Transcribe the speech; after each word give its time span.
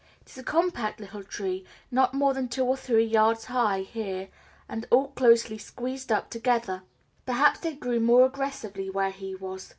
It 0.21 0.31
is 0.31 0.37
a 0.39 0.41
compact 0.41 0.99
little 0.99 1.21
tree, 1.23 1.63
not 1.91 2.15
more 2.15 2.33
than 2.33 2.47
two 2.47 2.65
to 2.65 2.75
three 2.75 3.05
yards 3.05 3.45
high 3.45 3.81
here, 3.81 4.29
and 4.67 4.87
all 4.89 5.09
closely 5.09 5.59
squeezed 5.59 6.11
up 6.11 6.31
together. 6.31 6.81
Perhaps 7.27 7.59
they 7.59 7.75
grew 7.75 7.99
more 7.99 8.25
aggressively 8.25 8.89
where 8.89 9.11
he 9.11 9.35
was. 9.35 9.69